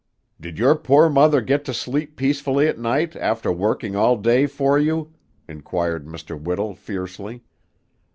"Did 0.39 0.57
your 0.57 0.75
poor 0.77 1.09
mother 1.09 1.41
get 1.41 1.63
to 1.65 1.75
sleep 1.75 2.15
peacefully 2.15 2.67
at 2.67 2.79
night, 2.79 3.15
after 3.15 3.51
working 3.51 3.95
all 3.95 4.17
day 4.17 4.47
for 4.47 4.79
you?" 4.79 5.13
inquired 5.47 6.07
Mr. 6.07 6.41
Whittle 6.41 6.73
fiercely. 6.73 7.43